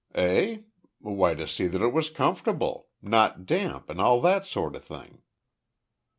"Eh? 0.15 0.61
Why 0.97 1.35
to 1.35 1.47
see 1.47 1.67
that 1.67 1.83
it 1.83 1.93
was 1.93 2.09
comfortable 2.09 2.87
not 3.03 3.45
damp 3.45 3.87
and 3.87 4.01
all 4.01 4.19
that 4.21 4.47
sort 4.47 4.75
of 4.75 4.83
thing." 4.83 5.21